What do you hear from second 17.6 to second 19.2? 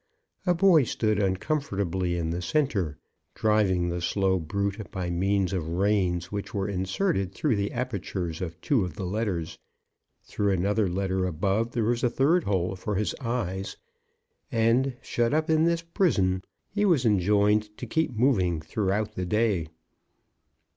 to keep moving throughout